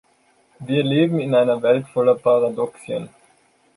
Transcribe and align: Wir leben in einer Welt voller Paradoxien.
Wir 0.57 0.83
leben 0.83 1.19
in 1.19 1.35
einer 1.35 1.61
Welt 1.61 1.85
voller 1.89 2.15
Paradoxien. 2.15 3.09